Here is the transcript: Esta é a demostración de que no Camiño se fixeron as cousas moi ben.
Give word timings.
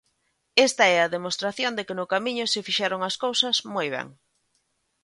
Esta 0.67 0.85
é 0.95 0.97
a 1.01 1.11
demostración 1.15 1.71
de 1.77 1.85
que 1.87 1.97
no 1.99 2.09
Camiño 2.13 2.45
se 2.53 2.63
fixeron 2.67 3.01
as 3.09 3.15
cousas 3.23 3.55
moi 3.75 3.87
ben. 3.95 4.07